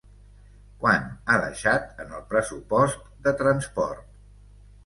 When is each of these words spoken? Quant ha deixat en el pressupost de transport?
Quant 0.83 1.05
ha 1.27 1.35
deixat 1.43 2.01
en 2.05 2.17
el 2.21 2.25
pressupost 2.33 3.07
de 3.29 3.35
transport? 3.43 4.05